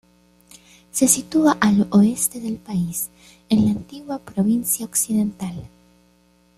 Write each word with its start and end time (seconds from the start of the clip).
Se 0.91 1.07
sitúa 1.07 1.59
al 1.61 1.85
oeste 1.91 2.39
del 2.39 2.55
país, 2.57 3.11
en 3.49 3.65
la 3.65 3.71
antigua 3.73 4.17
provincia 4.17 4.83
Occidental. 4.83 5.69